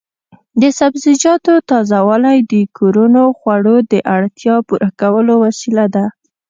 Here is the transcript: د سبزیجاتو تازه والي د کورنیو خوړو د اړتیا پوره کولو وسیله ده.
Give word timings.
د 0.61 0.63
سبزیجاتو 0.79 1.53
تازه 1.69 1.97
والي 2.07 2.37
د 2.51 2.53
کورنیو 2.77 3.27
خوړو 3.39 3.75
د 3.91 3.93
اړتیا 4.15 4.55
پوره 4.67 4.89
کولو 5.01 5.33
وسیله 5.45 5.85
ده. 5.95 6.05